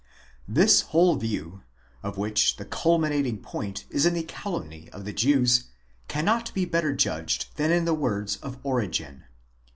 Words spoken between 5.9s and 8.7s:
cannot be better judged than in the words of